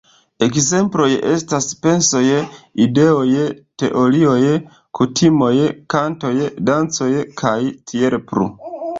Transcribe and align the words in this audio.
Ekzemploj 0.43 1.07
estas 1.31 1.65
pensoj, 1.81 2.21
ideoj, 2.85 3.27
teorioj, 3.83 4.39
kutimoj, 4.99 5.51
kantoj, 5.95 6.33
dancoj 6.71 7.11
kaj 7.43 7.59
tiel 7.93 8.17
plu. 8.33 8.49